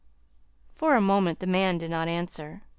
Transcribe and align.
For 0.73 0.95
a 0.95 0.99
moment 0.99 1.41
the 1.41 1.45
man 1.45 1.77
did 1.77 1.91
not 1.91 2.07
answer. 2.07 2.63